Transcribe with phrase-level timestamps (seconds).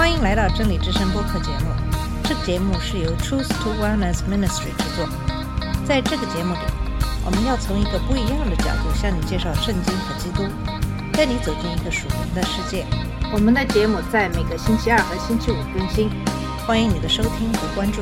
[0.00, 1.66] 欢迎来到真理之声播客节目。
[2.24, 5.06] 这个节目是由 Truth to Wellness Ministry 制作。
[5.84, 6.60] 在这个节目里，
[7.22, 10.44] 我们要从一个不一样的角度向你介绍圣经和基督，
[11.12, 12.86] 带你走进一个属灵的世界。
[13.30, 16.08] 我们的节目在每个星期二和星期五更新，
[16.66, 18.00] 欢迎你的收听和关注。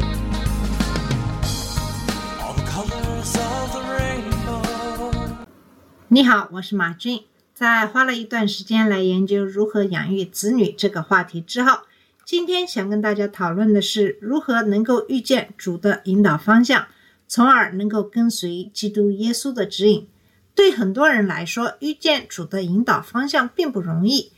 [6.06, 7.24] 你好，我是马军。
[7.52, 11.80] 在花了一段时间来研究如何养育子女这个话题之后，
[12.28, 16.88] 今天想跟大家讨论的是如何能够遇见主的引导方向，
[17.26, 20.06] 从而能够跟随基督耶稣的指引。
[20.54, 24.30] 对很多人来说，遇见主的引导方向并不容易，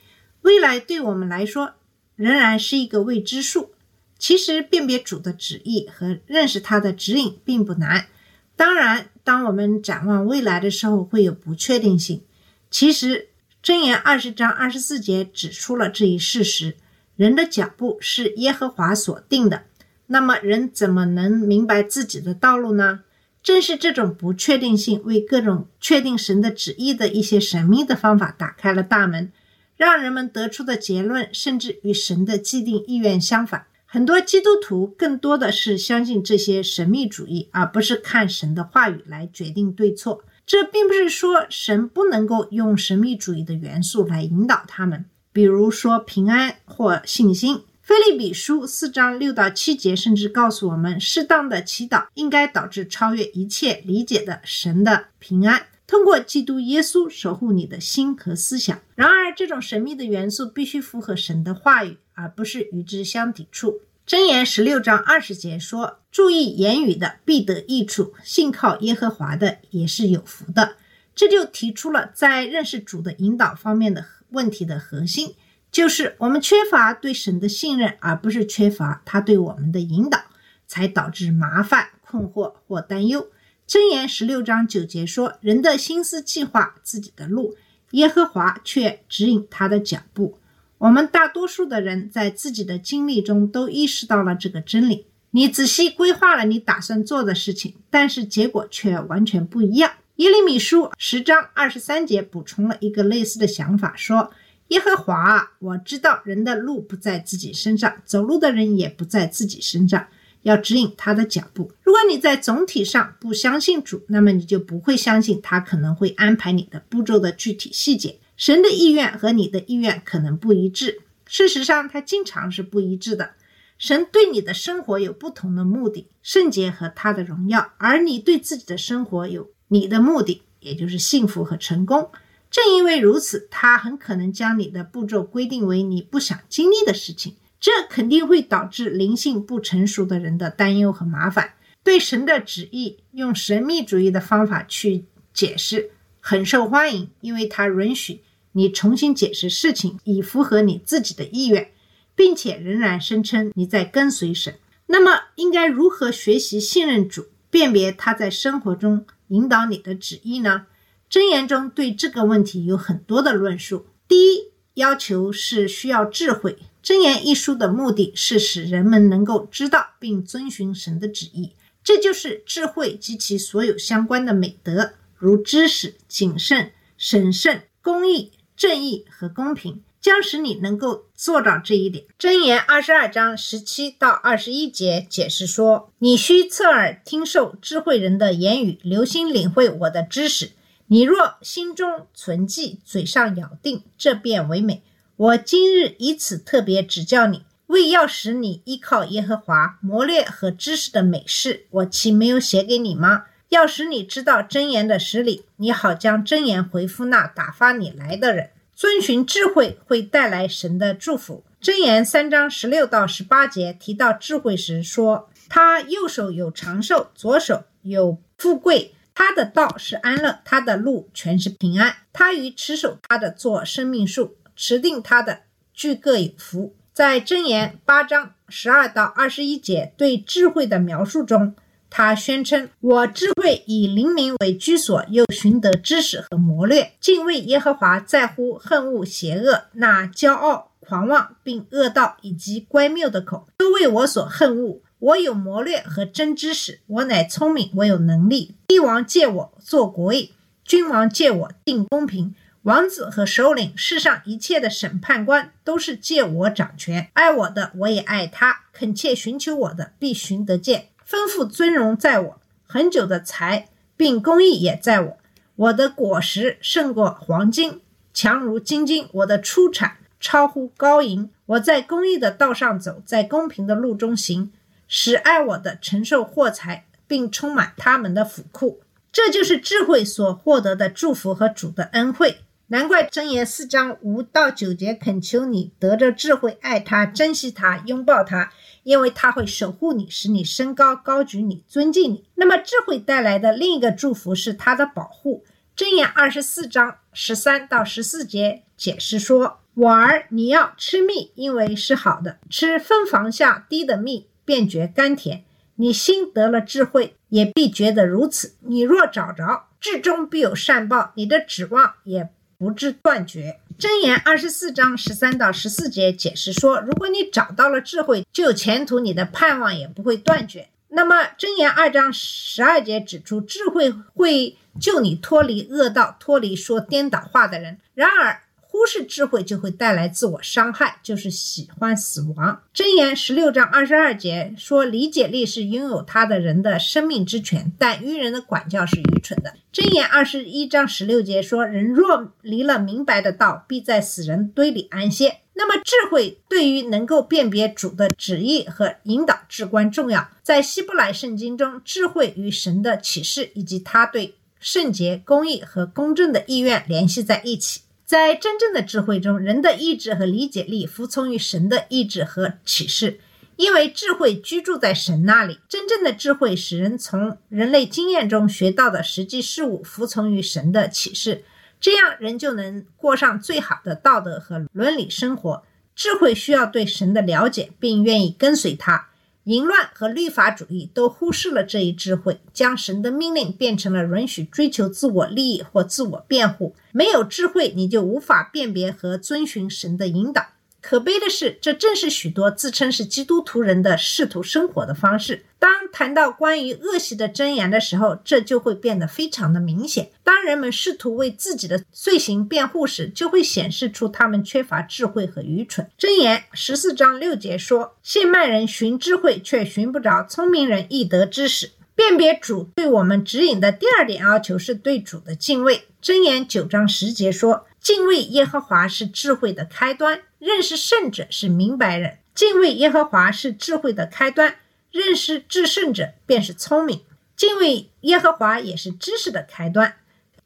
[0.43, 1.73] 未来对我们来说
[2.15, 3.73] 仍然是一个未知数。
[4.17, 8.07] 其实，辨别主的旨意和认识他的指引并不难。
[8.55, 12.23] 当然，当我们展望未来的时候，会有不确定性。
[12.70, 16.77] 其实，箴言二十章二十四节指出了这一事实：
[17.21, 19.65] 人的脚步是耶和华所定的。
[20.07, 23.01] 那么，人怎么能明白自己的道路呢？
[23.43, 29.31] 正是这种不确定性，为各种确定神的旨意的一些神秘的方法打开了大门，
[29.77, 33.67] 让人们得出的结论甚至与神的既定意愿相反。
[33.85, 40.25] 很多基督徒更多的是相信这些神秘主义，而不是看神的话语来决定对错。
[40.47, 47.62] 这并不是说神不能够用神秘主义的元素来引导他们，比如说平安或信心。
[47.81, 58.81] 菲利比书四章六到七节甚至告诉我们，适当的祈祷应该导致超越一切理解的神的平安，通过基督耶稣守护你的心和思想。
[58.95, 63.81] 然而，这种神秘的元素必须符合神的话语，而不是与之相抵触。
[64.06, 70.77] 箴言十六章二十节说：“注意言语的必得益处，信靠耶和华的也是有福的。”
[71.14, 75.34] 这就提出了在认识主的引导方面的问题的核心，
[75.70, 80.18] 就是我们缺乏对神的信任，而不是缺乏他对我们的引导，
[80.67, 83.29] 才导致麻烦、困惑或担忧。
[83.67, 87.57] 箴言十六章九节说：“人的心思计划自己的路，
[87.92, 90.39] 耶和华却指引他的脚步。”
[90.79, 95.07] 我们大多数的人在自己的经历中都意识到了这个真理。
[95.33, 99.92] 你仔细规划了你打算做的事情，但是结果却完全不一样。
[100.20, 104.31] 耶利米书十章二十三节补充了一个类似的想法，说
[104.69, 110.09] ：“耶和华，我知道人的路不在自己身上，走路的人也不在自己身上，
[110.42, 111.73] 要指引他的脚步。
[111.83, 123.30] 如果你在总体上不相信主，那么你就不会相信他可能会安排你的步骤的具体细节。”神的意愿和你的意愿可能不一致，事实上，它经常是不一致的。
[123.79, 132.11] 神对你的生活有不同的目的，圣洁和他的荣耀，而你对自己的生活有你的目的，也就是幸福和成功。
[132.50, 141.55] 正因为如此，他很可能将你的步骤规定为你不想经历的事情，这肯定会导致灵性不成熟的人的担忧和麻烦。
[141.85, 148.23] 对神的旨意用神秘主义的方法去解释，很受欢迎，因为它允许。
[148.53, 151.70] 你重新解释事情，以符合你自己的意愿，
[152.17, 154.56] 并且仍然声称你在跟随神。
[154.87, 160.67] 那么，应该如何学习信任主，辨别他在生活中引导你的旨意呢？
[161.11, 163.87] 箴言中对这个问题有很多的论述。
[164.06, 166.56] 第一要求是需要智慧。
[166.85, 171.52] 箴言一书的目的是使人们能够知道并遵循神的旨意，
[171.82, 178.32] 这就是智慧及其所有相关的美德，如知识、谨慎、审慎、公义。
[178.56, 182.05] 正义和公平将使你能够做到这一点。
[182.19, 190.52] 箴言二十二章十七到二十一节解释说：“你需侧耳听受智慧人的言语，留心领会我的知识。
[190.87, 194.82] 你若心中存记，嘴上咬定，这便为美。
[195.16, 208.50] 我今日以此特别指教你，为要使你依靠耶和华，谋略和知识的美事，我岂没有写给你吗？”要使你知道真言的实理，你好将真言回复那打发你来的人。
[208.81, 211.44] 遵循智慧会带来神的祝福。
[211.61, 218.94] 真言三章十六到十八节提到智慧时说：“他右手有长寿，左手有富贵。
[219.12, 221.94] 他的道是安乐，他的路全是平安。
[222.11, 225.41] 他与持守他的做生命树，持定他的
[225.75, 231.55] 俱各有福。”在真言八章十二到二十一节对智慧的描述中。
[231.91, 236.93] 他宣称：“我智慧以灵明为居所，又寻得知识和谋略。
[237.01, 239.65] 敬畏耶和华，在乎恨恶邪恶。
[239.73, 244.81] 那骄傲、狂妄并恶道以及乖谬的口，都为我所恨恶。
[245.01, 248.55] 我有谋略和真知识，我乃聪明，我有能力。
[248.69, 250.31] 帝王借我做国位，
[250.65, 252.35] 君王借我定公平。
[252.65, 257.09] 王子和首领，世上一切的审判官都是借我掌权。
[257.15, 260.89] 爱我的，我也爱他；恳切寻求我的，必寻得见。
[261.11, 263.67] 丰富尊荣在我，很久的财
[263.97, 265.19] 并公益也在我。
[265.57, 267.81] 我的果实胜过黄金，
[268.15, 271.29] 强如金金；我的出产超乎高银。
[271.47, 274.53] 我在公益的道上走，在公平的路中行，
[274.87, 278.79] 使爱我的承受获财，并充满他们的府库。
[279.11, 282.43] 这就是智慧所获得的祝福和主的恩惠。
[282.69, 288.53] 难怪箴言四章五到九节恳求你得着智慧，爱他，珍惜他，拥抱他，
[288.91, 292.25] 因为他会守护你，使你升高，高举你，尊敬你。
[292.35, 295.45] 那么智慧带来的另一个祝福是他的保护。
[295.77, 305.45] 箴言二十四章十三到十四节解释说：“我儿，你要吃蜜，因为是好的；吃蜂房下滴的蜜，便觉甘甜。
[305.77, 308.57] 你心得了智慧，也必觉得如此。
[308.63, 313.59] 你若找着，至终必有善报，你的指望也。”不致断绝。
[313.79, 320.69] 箴言二十四章十三到十四节解释说：如果你找到了智慧，就有前途，你的盼望也不会断绝。
[320.91, 327.79] 那么箴言二章十二节指出，智慧会救你脱离恶道，脱离说颠倒话的人。
[327.95, 328.43] 然而，
[328.81, 332.62] 忽视智慧就会带来自我伤害，就是喜欢死亡。
[332.75, 350.27] 箴言十六章二十二节说：“理解力是拥有他的人的生命之权，但愚人的管教是愚蠢的。”箴言二十一章十六节说：“人若离了明白的道，必在死人堆里安歇。”那么，智慧对于能够辨别主的旨意和引导至关重要。
[350.43, 357.82] 在希伯来圣经中，智慧与神的启示以及他对圣洁、公义和公正的意愿联系在一起。
[358.11, 363.21] 在真正的智慧中，人的意志和理解力服从于神的意志和启示，
[363.55, 365.61] 因为智慧居住在神那里。
[365.69, 371.45] 真正的智慧使人从人类经验中学到的实际事物服从于神的启示，
[371.81, 375.63] 这样人就能过上最好的道德和伦理生活。
[375.95, 379.10] 智慧需要对神的了解，并愿意跟随他。
[379.45, 386.75] 淫乱和律法主义都忽视了这一智慧，将神的命令变成了允许追求自我利益或自我辩护。
[386.93, 390.47] 没有智慧，你就无法辨别和遵循神的引导。
[390.81, 395.44] 可悲的是，这正是许多自称是基督徒人的试图生活的方式。
[395.59, 400.11] 当谈到关于恶习的箴言的时候，这就会变得非常的明显。
[400.25, 405.87] 当人们试图为自己的罪行辩护时，就会显示出他们缺乏智慧和愚蠢。
[405.99, 415.82] 箴言十四章六节说：“现卖人寻智慧，却寻不着；聪明人易得知识。”辨别主对我们指引的第二点要求是对主的敬畏。
[416.03, 424.55] 箴言九章十节说：“敬畏耶和华是智慧的开端。”认识圣者是明白人，敬畏耶和华是智慧的开端；
[424.91, 427.03] 认识至圣者便是聪明，
[427.37, 429.97] 敬畏耶和华也是知识的开端。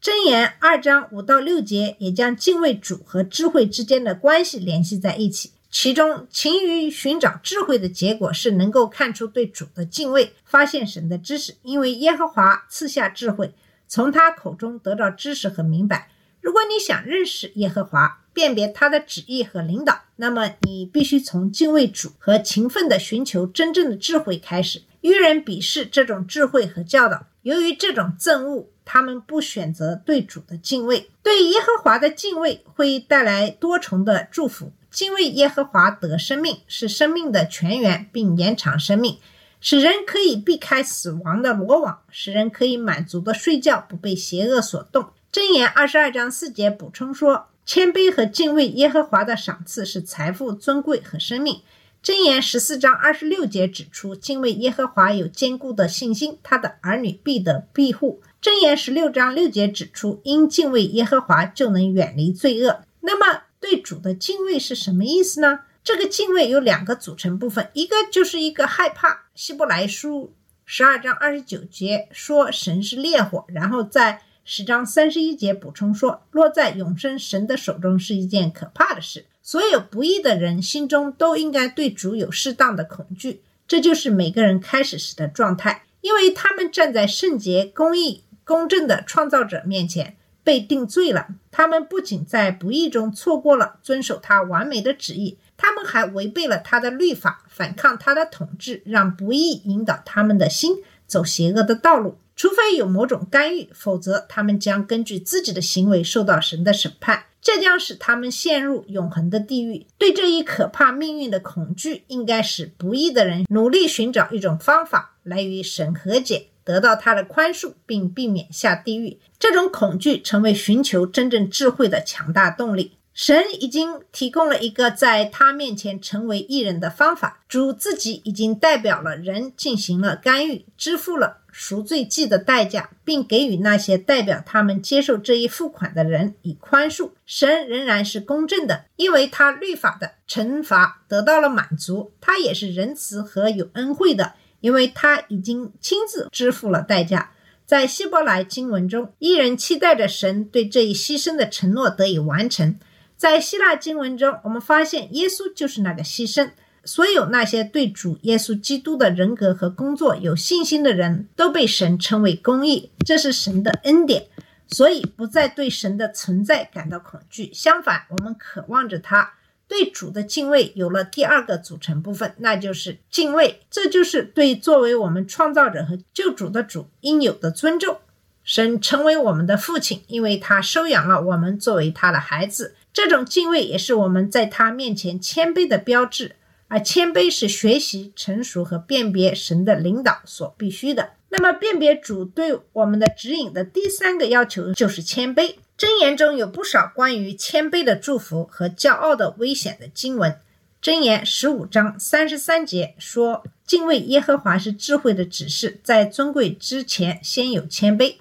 [0.01, 5.51] 箴言二章五到六节也将敬畏主和智慧之间的关系联系在一起。
[5.71, 13.53] 其中，勤于寻找智慧的结果是能够看出对主的敬畏，发现神的知识，因为耶和华赐下智慧，
[13.87, 16.09] 从他口中得到知识和明白。
[16.45, 24.83] 如果你想认识耶和华，辨别他的旨意和领导，那么你必须从敬畏主和勤奋的寻求真正的智慧开始。
[25.01, 31.09] 愚人鄙视这种智慧和教导，由于这种憎恶，他们不选择对主的敬畏。
[31.23, 34.71] 对耶和华的敬畏会带来多重的祝福。
[34.91, 39.17] 敬畏耶和华得生命，是生命的泉源，并延长生命，
[39.59, 45.07] 使人可以避开死亡的罗网，使人可以满足的睡觉，不被邪恶所动。
[45.35, 51.61] 箴言二十二章四节补充说：“谦卑和敬畏耶和华的赏赐是财富、尊贵和生命。”
[52.01, 58.21] 箴言十四章二十六节指出，敬畏耶和华有坚固的信心，他的儿女必得庇护。
[58.41, 62.85] 箴言十六章六节指出，因敬畏耶和华就能远离罪恶。
[63.01, 65.63] 那么，对主的敬畏是什么意思呢？
[65.83, 69.25] 这个敬畏有两个组成部分，一个就是一个害怕。
[69.35, 79.25] 希伯来书十二章二十九节说神是烈火，然后在十章三十一节补充说，落在永生神的手中是一件可怕的事。
[79.41, 91.29] 所有不义的人心中都应该对主有适当的恐惧，这就是每个人开始时的状态，因为他们站在圣洁、公义、公正的创造者面前被定罪了。
[91.49, 102.19] 他们不仅在不义中错过了遵守他完美的旨意，他们还违背了他的律法，反抗他的统治，让不义引导他们的心走邪恶的道路。
[102.35, 109.87] 除非有某种干预，否则他们将根据自己的行为受到神的审判，这将使他们陷入永恒的地狱。
[109.97, 119.19] 对这一可怕命运的恐惧，应该使不义的人努力寻找一种方法来与神和解，得到他的宽恕，并避免下地狱。
[119.39, 122.97] 这种恐惧成为寻求真正智慧的强大动力。
[123.13, 137.11] 神已经提供了一个在他面前成为艺人的方法，主自己已经代表了人进行了干预，支付了赎罪祭的代价，并给予那些代表他们接受这一付款的人以宽恕。
[137.25, 147.31] 神仍然是公正的，因为他律法的惩罚得到了满足，他也是仁慈和有恩惠的，因为他已经亲自支付了代价。
[147.65, 152.77] 在希伯来经文中，一人期待着神对这一牺牲的承诺得以完成。
[153.15, 156.51] 在希腊经文中，我们发现耶稣就是那个牺牲。
[156.85, 164.27] 所有那些对主耶稣基督的人格和工作有信心的人，都被神称为公义，这是神的恩典，
[164.67, 167.51] 所以不再对神的存在感到恐惧。
[167.53, 169.33] 相反，我们渴望着他。
[169.67, 173.61] 对主的敬畏有了第二个组成部分，那就是敬畏。
[173.71, 177.97] 这就是对作为我们创造者和救主的主应有的尊重。
[178.43, 182.75] 神成为我们的父亲，因为他收养了我们作为他的孩子。
[182.93, 186.35] 这种敬畏也是我们在他面前谦卑的标志，
[186.67, 191.11] 而谦卑是学习、成熟和辨别神的领导所必须的。
[191.29, 195.55] 那么，辨别主对我们的指引的第三个要求就是谦卑。
[195.77, 200.39] 箴言中有不少关于谦卑的祝福和骄傲的危险的经文。
[200.81, 208.15] 箴言十五章三十三节说：“敬畏耶和华是智慧的指示，在尊贵之前先有谦卑。”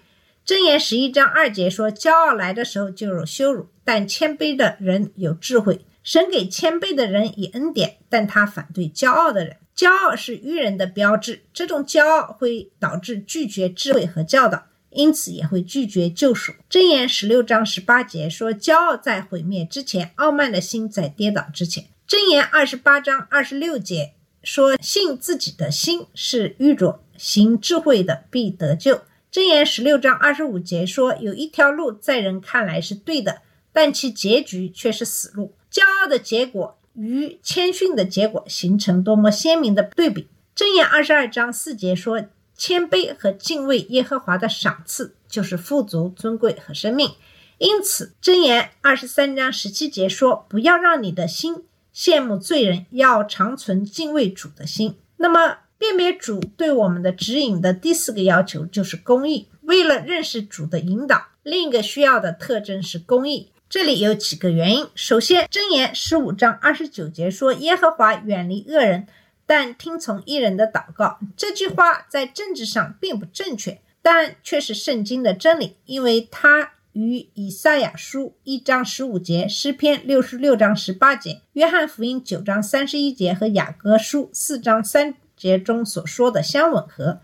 [0.45, 5.81] 箴言十一章二节说：“骄傲来的时候就有羞辱，但谦卑的人有智慧。
[6.05, 9.57] 神给谦卑的人以恩典，但他反对骄傲的人。
[9.75, 29.01] 骄傲是愚人的标志，这种骄傲会导致拒绝智慧和教导，因此也会拒绝救赎。”箴言十六章十八节说：“骄傲在毁灭之前，傲慢的心在跌倒之前。”箴言二十八章二十六节说：“信自己的心是愚拙，行智慧的必得救。”
[29.33, 33.41] 箴言十六章二十五节说：“有一条路在人看来是对的，
[33.73, 35.55] 但其结局却是死路。
[35.75, 42.27] 骄傲的结果与谦逊的结果形成多么鲜明的对比！”箴言二十二章四节说
[42.57, 47.11] ：“谦卑和敬畏耶和华的赏赐就是富足、尊贵和生命。”
[47.59, 59.49] 因此，箴言二十三章十七节说：“不要让你的心羡慕罪人，要长存敬畏主的心。”那么，辨别主对我们的指引的第四个要求就是公义。
[59.63, 63.51] 为了认识主的引导，另一个需要的特征是公义。
[63.75, 64.87] 这里有几个原因。
[64.95, 69.09] 首先，箴言十五章二十九节说：“耶和华远离恶人，
[69.47, 85.17] 但听从义人的祷告。”这句话在政治上并不正确，但却是圣经的真理，因为它与以赛亚书一章十五节、诗篇六十六章十八节、约翰福音九章三十一节和雅各书四章三。
[85.37, 87.19] 节中所说的相吻合。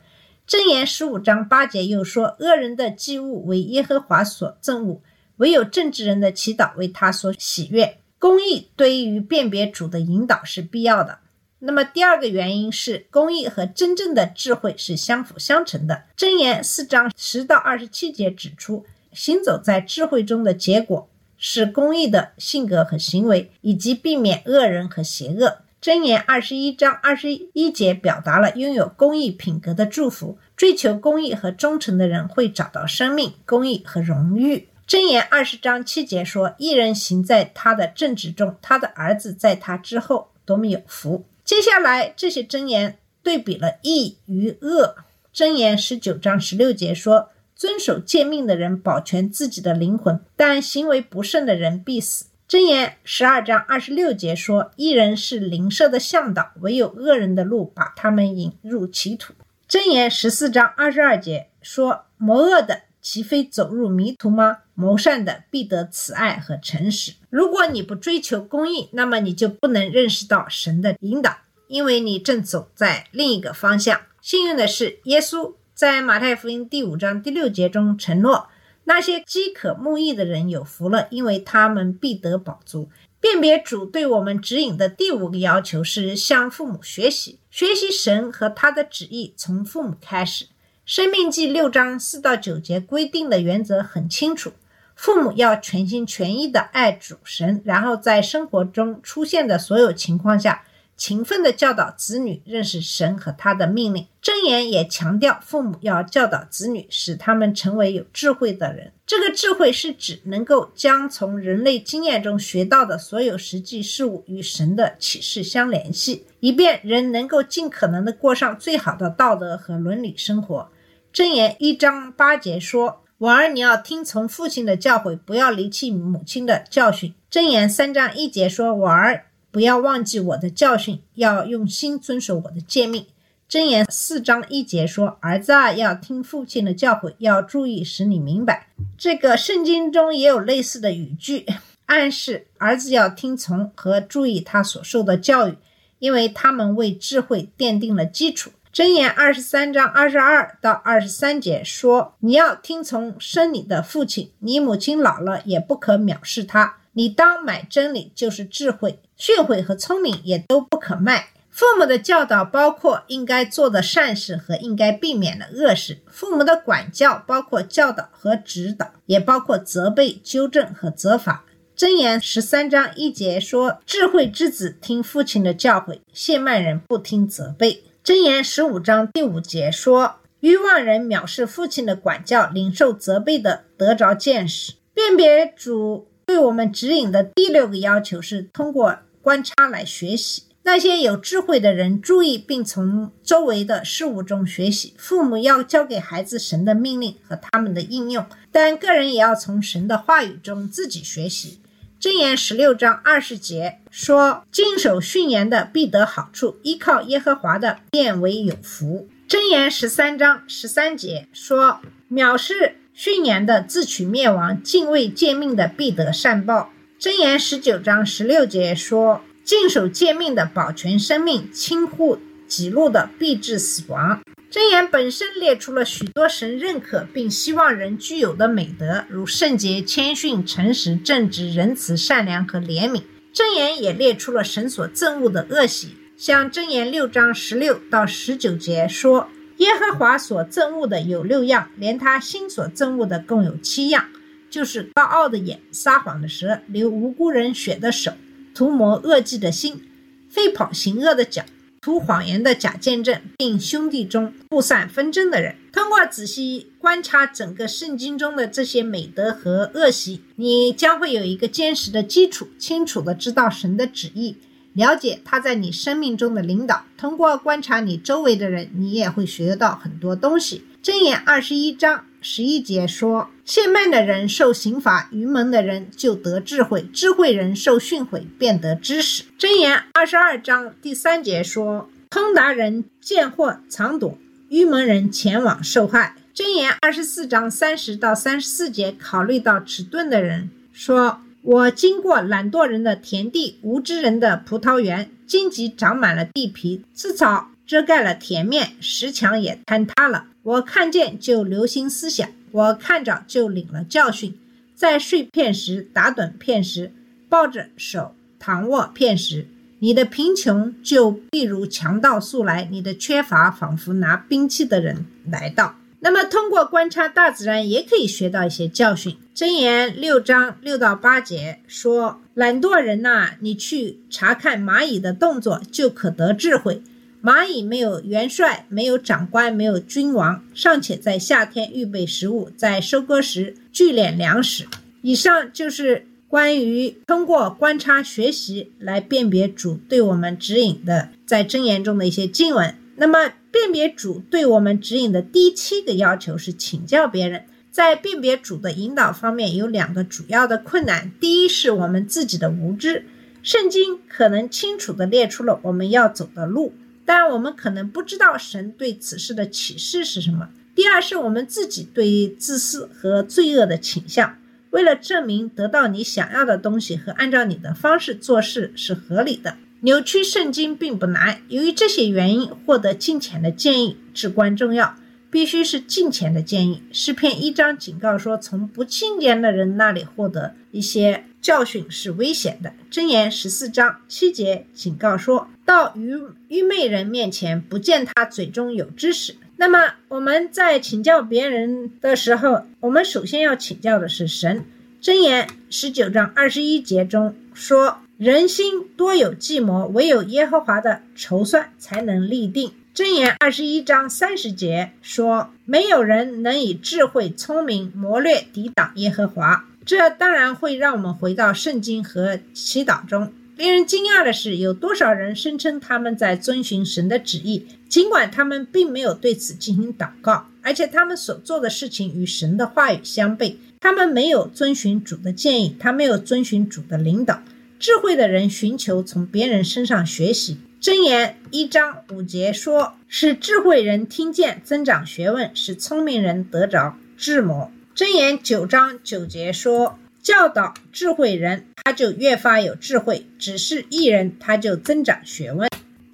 [0.49, 5.01] 箴言十五章八节又说：“恶人的祭物为耶和华所憎恶，
[5.41, 11.21] 唯有正直人的祈祷为他所喜悦。”公义对于辨别主的引导是必要的。
[11.61, 16.05] 那么第二个原因是，公义和真正的智慧是相辅相成的。
[16.17, 25.63] 箴言四章十到二十七节指出，行走在智慧中的结果是公义的性格和行为，以及避免恶人和邪恶。
[25.81, 30.39] 箴言二十一章二十一节表达了拥有公益品格的祝福。
[30.55, 34.69] 追求公益和忠诚的人会找到生命、公益和荣誉。
[34.91, 44.97] 箴言二十章七节说：“一人行在他的正直中，他的儿子在他之后，多么有福。”接下来这些箴言对比了义与恶。
[45.33, 59.35] 箴言十九章十六节说：“遵守诫命的人保全自己的灵魂，但行为不慎的人必死。”箴言十二章二十六节说：“一人是邻舍的向导，唯有恶人的路把他们引入歧途。”
[59.71, 64.59] 箴言十四章二十二节说：“谋恶的岂非走入迷途吗？
[64.75, 71.39] 谋善的必得慈爱和诚实。”如果你不追求公义，那么你就不能认识到神的引导，
[71.69, 74.01] 因为你正走在另一个方向。
[74.21, 78.49] 幸运的是，耶稣在马太福音第五章第六节中承诺。
[78.85, 82.91] 那些饥渴慕义的人有福了，因为他们必得饱足。
[83.21, 90.47] 辨别主对我们指引的第五个要求是向父母学习，学习神和他的旨意，从父母开始。
[90.93, 94.55] 生命记六章四到九节规定的原则很清楚：
[94.97, 100.65] 父母要全心全意的爱主神，然后在生活中出现的所有情况下。
[100.97, 104.07] 勤奋地教导子女认识神和他的命令。
[104.23, 108.93] 箴言也强调，父母要教导子女，使他们成为有智慧的人。
[109.07, 120.69] 这个智慧是指能够将从人类经验中学到的所有实际事物与神的启示相联系，以便人能够尽可能地过上最好的道德和伦理生活。
[121.13, 133.07] 箴言一章八节说：“我儿，你要听从父亲的教诲，不要离弃母亲的教训。”箴言三章一节说：“我儿，不要忘记我的教训，要用心遵守我的诫命。”
[133.51, 141.45] 箴言四章一节说：“儿子啊，要听父亲的教诲，要注意使你明白。”这个圣经中也有类似的语句，
[141.87, 145.57] 暗示儿子要听从和注意他所受的教育，
[145.99, 148.53] 因为他们为智慧奠定了基础。
[148.73, 156.77] 箴言二十三章二十二到二十三节说：“你要听从生你的父亲，你母亲老了也不可藐视他。
[156.93, 165.99] 你当买真理，就是智慧、训诲和聪明，也都不可卖。”父母的教导包括应该做的善事和应该避免的恶事。
[166.07, 171.45] 父母的管教包括教导和指导，也包括责备、纠正和责罚。
[171.77, 190.43] 箴言十三章一节说：“智慧之子听父亲的教诲，谢曼人不听责备。”箴言十五章第五节说：“愚妄人藐视父亲的管教，领受责备的得着见识。”辨别主对我们指引的第六个要求是通过观察来学习。
[190.65, 194.93] 那些有智慧的人注意并从周围的事物中学习。
[194.99, 201.61] 父母要教给孩子神的命令和他们的应用，但个人也要从神的话语中自己学习。
[202.01, 211.81] 箴言十六章二十节说：“谨守训言的必得好处，依靠耶和华的变为有福。”箴言十三章十三节说
[212.11, 219.21] ：“藐视训言的自取灭亡，敬畏诫命的必得善报。”箴言十九章十六节说。
[219.43, 224.21] 尽守诫命的保全生命，轻忽己路的必致死亡。
[224.51, 233.03] 箴言本身列出了许多神认可并希望人具有的美德，如圣洁、谦逊、诚实、正直、仁慈、善良和怜悯。
[233.33, 239.29] 箴言也列出了神所憎恶的恶习，像箴言六章十六到十九节说
[239.59, 244.07] ：“耶和华所憎恶的有六样，连他心所憎恶的共有七样，
[244.51, 248.15] 就是高傲的眼、撒谎的舌、流无辜人血的手。”
[248.53, 249.81] 图谋恶计的心，
[250.29, 251.45] 飞跑行恶的脚，
[251.83, 255.57] 图谎言的假见证，并兄弟中布散纷争的人。
[255.73, 264.37] 通过仔细观察整个圣经中的这些美德和恶习，你将会有一个坚实的基础，清楚的知道神的旨意，
[264.75, 266.85] 了解他在你生命中的领导。
[266.99, 270.63] 通过观察你周围的人，你也会学到很多东西。
[270.83, 272.05] 箴言二十一章。
[272.21, 279.25] 十一节说：懈慢的人受刑罚，愚蒙的人就得智慧；智慧人受训诲，便得知识。
[279.39, 286.17] 箴言二十二章第三节说：通达人见祸藏躲，愚蒙人前往受害。
[286.35, 300.25] 箴言二十四章三十到三十四节考虑到迟钝的人说：我经过懒惰人的田地，无知人的葡萄园，荆棘长满了地皮，吃草遮盖了田面，石墙也坍塌了。
[300.43, 304.37] 我看见就留心思想，我看着就领了教训，
[304.75, 306.93] 在睡片时打盹片时，
[307.29, 309.47] 抱着手躺卧片时，
[309.79, 315.77] 你的贫穷就必如强盗速来，你的缺乏仿佛拿兵器的人来到。
[316.01, 319.17] 那么，通过观察大自然，也可以学到一些教训。
[319.33, 326.83] 箴言六章六到八节说：“懒惰人呐，你去查看蚂蚁的动作，就可得智慧。”
[327.23, 334.67] 蚂蚁没有元帅，没有长官，没有君王，尚且在夏天预备食物，在收割时聚敛粮食。
[335.03, 342.75] 以上就是关于通过观察学习来辨别主对我们指引的在箴言中的一些经文。
[342.97, 347.45] 那么，辨别主对我们指引的第七个要求是请教别人。
[347.71, 353.05] 在辨别主的引导方面，有两个主要的困难：第一，是我们自己的无知。
[353.43, 356.75] 圣经可能清楚地列出了我们要走的路。
[357.13, 360.49] 但我们可能不知道神对此事的启示是什么。
[360.77, 364.39] 第二是我们自己对自私和罪恶的倾向。
[364.71, 371.43] 为了证明得到你想要的东西和按照你的方式做事是合理的，扭曲圣经并不难。
[371.49, 374.95] 由于这些原因，获得金钱的建议至关重要，
[375.33, 376.85] 必须是金钱的建议。
[376.93, 381.25] 诗篇一章警告说，从不清廉的人那里获得一些。
[381.41, 382.73] 教训是危险的。
[382.91, 394.65] 箴言十四章七节警告说：“到愚愚昧人面前，不见他嘴中有知识。”那么我们在请教别人的时候，我们首先要请教的是神。
[395.03, 413.33] 箴言十九章二十一节中说：“人心多有计谋，唯有耶和华的筹算才能立定。”箴言二十一章三十节说：“没有人能以智慧、聪明、谋略抵挡耶和华。”这当然会让我们回到圣经和祈祷中。
[413.57, 420.47] 令人惊讶的是，有多少人声称他们在遵循神的旨意，尽管他们并没有对此进行祷告。
[420.63, 423.57] 而且他们所做的事情与神的话语相悖。
[423.81, 427.43] 他们没有遵循主的建议，他没有遵循主的领导。
[427.81, 430.59] 智慧的人寻求从别人身上学习。
[430.81, 445.69] 箴言一章五节说：“使智慧人听见，增长学问；使聪明人得着智谋。”箴言九章九节说：“教导智慧人，他就越发有智慧；只是艺人，他就增长学问。”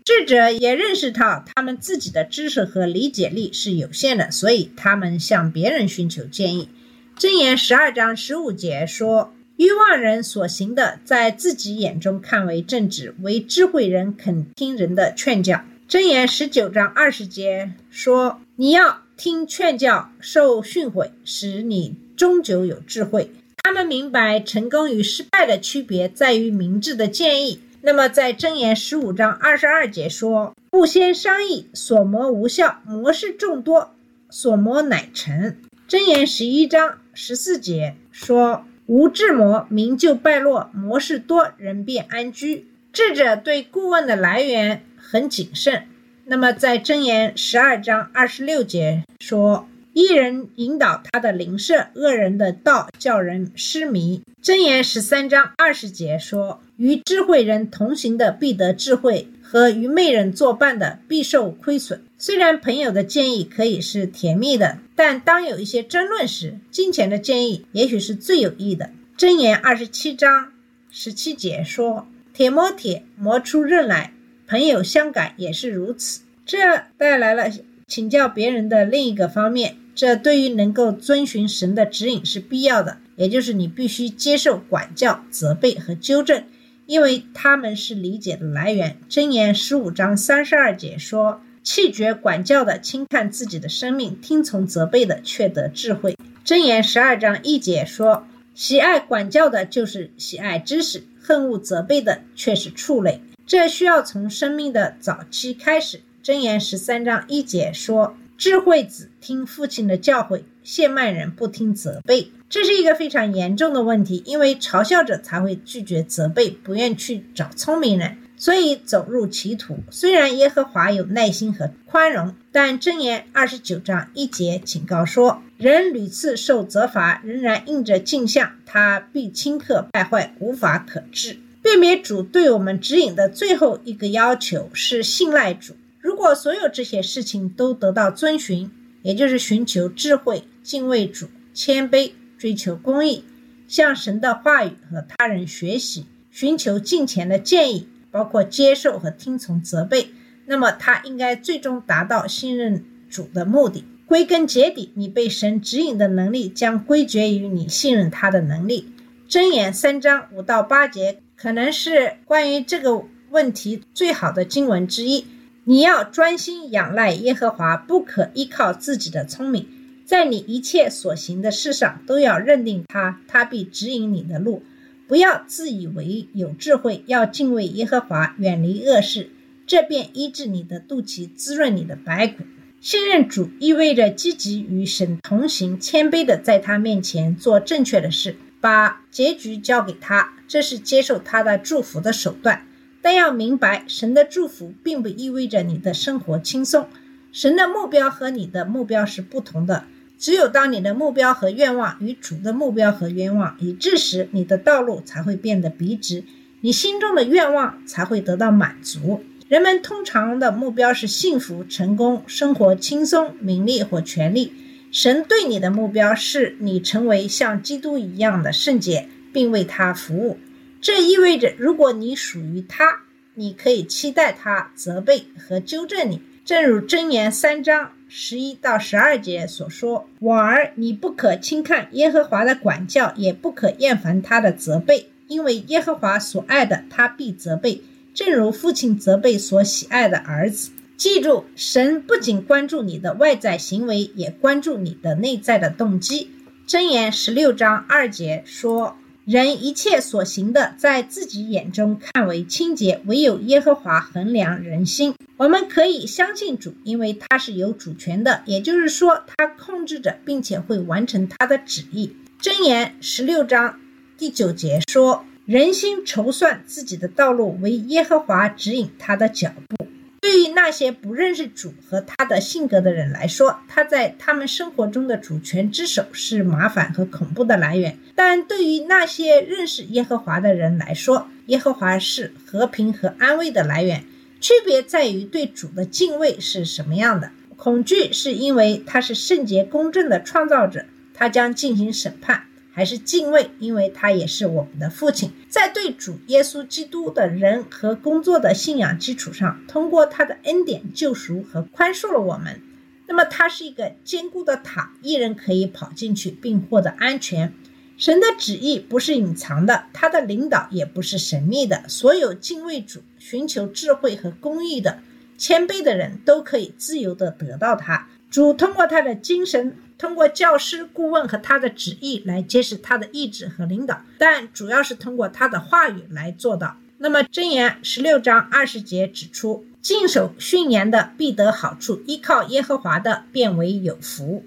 [0.05, 6.69] 智者也认识到他们自己的知识和理解力是有限的，所以他们向别人寻求建议。
[7.17, 23.33] 箴言十二章十五节说：“欲望人所行的，在自己眼中看为正直；为智慧人肯听人的劝教。”箴言十九章二十节说：“你要听劝教，受训诲，使你终究有智慧。”
[23.65, 27.61] 他们明白成功与失败的区别在于明智的建议。
[27.83, 33.95] 那么，在箴言十五章二十二节说：“不先商议，所谋无效；谋事众多，
[34.29, 35.57] 所谋乃成。”
[35.89, 45.87] 箴言十一章十四节说：“无智谋，民就败落；谋事多，人便安居。”智者对顾问的来源很谨慎。
[46.29, 68.91] 那么，在箴言十二章二十六节说：“一人引导他的邻舍，恶人的道叫人失迷。”箴言十三章二十节说：“与智慧人同行的必得智慧，和愚昧人作伴的必受亏损。”虽然朋友的建议可以是甜蜜的，但当有一些争论时，金钱的建议也许是最有益的。
[69.17, 70.51] 箴言二十七章
[70.91, 74.11] 十七节说：“铁磨铁，磨出刃来；
[74.47, 76.59] 朋友相感也是如此。”这
[76.97, 77.51] 带来了
[77.87, 86.45] 请教别人的另一个方面，这对于能够遵循神的指引是必要的，也就是你必须接受管教、责备和纠正，
[86.87, 88.97] 因为他们是理解的来源。
[89.09, 91.41] 箴言十五章三十二节说。
[91.67, 96.17] 弃绝管教的轻看自己的生命，听从责备的却得智慧。
[96.45, 106.01] 箴言十二章一节说：“喜爱管教的，就是喜爱知识；恨恶责备的，却是畜类。”这需要从生命的早期开始。
[106.25, 118.19] 箴言十三章一节说：“智慧子听父亲的教诲，谢慢人不听责备。”这是一个非常严重的问题，因为嘲笑者才会拒绝责备，不愿去找聪明人。
[118.37, 119.79] 所以走入歧途。
[119.91, 131.39] 虽然耶和华有耐心和宽容，但箴言二十九章一节警告说：人屡次受责罚，仍然应着镜像，他必顷刻败坏，无法可治。
[131.67, 135.75] 辨别主对我们指引的最后一个要求是信赖主。
[135.99, 138.71] 如果所有这些事情都得到遵循，
[139.03, 143.25] 也就是寻求智慧、敬畏主、谦卑、追求公义、
[143.67, 147.89] 向神的话语和他人学习、寻求敬前的建议。
[148.13, 150.11] 包括接受和听从责备，
[150.47, 153.85] 那么他应该最终达到信任主的目的。
[154.07, 158.93] 归根结底，你被神指引的能力将归结于你信任他的能力。
[159.29, 165.27] 箴言三章五到八节可能是关于这个问题最好的经文之一。
[165.65, 169.67] 你要专心仰赖耶和华，不可依靠自己的聪明，
[170.05, 174.63] 在你一切所行的事上都要认定他，他必指引你的路。
[175.09, 179.31] 不要自以为有智慧，要敬畏耶和华，远离恶事，
[179.67, 182.45] 这便医治你的肚脐，滋润你的白骨。
[182.81, 188.37] 信任主意味着积极与神同行，谦卑的在他面前做正确的事，
[188.67, 192.67] 把结局交给他，这是接受他的祝福的手段。
[193.01, 196.89] 但要明白，神的祝福并不意味着你的生活轻松，
[197.31, 199.85] 神的目标和你的目标是不同的。
[200.19, 206.25] 只有当你的目标和愿望与主的目标和愿望一致时，你的道路才会变得笔直，
[206.63, 209.23] 你心中的愿望才会得到满足。
[209.47, 214.53] 人们通常的目标是幸福、成功、生活轻松、名利或权利。
[214.99, 220.39] 神对你的目标是你成为像基督一样的圣洁，并为他服务。
[220.81, 223.03] 这意味着，如果你属于他，
[223.35, 226.23] 你可以期待他责备和纠正你。
[226.47, 227.93] 正如箴言三章。
[228.09, 237.83] 十一到十二节所说：“我儿，你不可轻看耶和华的管教，也不可厌烦他的责备，因为耶和华所爱的，他必责备，
[238.15, 240.71] 正如父亲责备所喜爱的儿子。
[240.97, 246.31] 记住，神不仅关注你的外在行为，也关注你的内在的动机。”
[246.67, 248.97] 箴言十六章二节说。
[249.27, 255.17] 人一切所行的，在自己眼中看为清洁，唯有耶和华衡量人心。
[255.37, 262.15] 我们可以相信主，因为他是有主权的，也就是说，他控制着，并且会完成他的旨意。
[262.41, 263.81] 箴言十六章
[264.17, 269.86] 第九节说：“人心筹算自己的道路，为耶和华指引他的脚步。”
[270.27, 284.03] 对于那些不认识主和他的性格的人来说，他在他们生活中的主权之手是麻烦和恐怖的来源；但对于那些认识耶和华的人来说，耶和华是和平和安慰的来源。
[284.41, 287.31] 区别在于对主的敬畏是什么样的。
[287.57, 292.41] 恐惧是因为他是圣洁公正的创造者，他将进行审判；
[292.77, 295.33] 还是敬畏，因为他也是我们的父亲。
[295.49, 302.61] 在对主耶稣基督的人和工作的信仰基础上，通过他的恩典救赎和宽恕了我们。
[303.07, 307.55] 那么，它是一个坚固的塔，一人可以跑进去并获得安全。
[307.97, 311.89] 神的旨意不是隐藏的，他的领导也不是神秘的。
[311.89, 314.99] 所有敬畏主、寻求智慧和公义的。
[315.39, 318.09] 谦卑的人都可以自由地得到它。
[318.31, 326.77] 主通过他的精神，通过教师、顾问和他的旨意来揭示他的意志和领导，但主要是通过他的话语来做到。
[326.99, 334.45] 那么，箴言十六章二十节指出：谨守训言的必得好处，依靠耶和华的变为有福。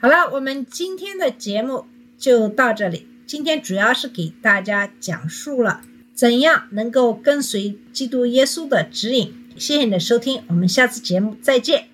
[0.00, 1.86] 好了，我们今天的节目
[2.18, 3.08] 就到这里。
[3.26, 5.80] 今天主要是给大家讲述了
[6.12, 9.32] 怎样能够跟随基督耶稣的指引。
[9.56, 11.93] 谢谢你的收听，我们下次节目再见。